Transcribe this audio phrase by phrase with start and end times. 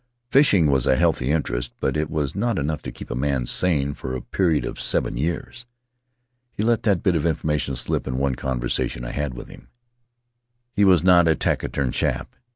[0.31, 3.93] Fishing was a healthy interest, but it was not enough to keep a man sane
[3.93, 5.67] for a period of seven years.
[6.51, 9.67] He let that bit of information slip in one conversation I had with him.
[10.73, 12.35] He was not a taciturn chap.